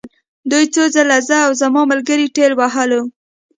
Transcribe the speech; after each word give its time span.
دوی 0.49 0.63
څو 0.73 0.83
ځله 0.95 1.17
زه 1.27 1.37
او 1.45 1.51
زما 1.61 1.81
ملګري 1.91 2.25
ټېل 2.35 2.51
وهلو 2.55 3.01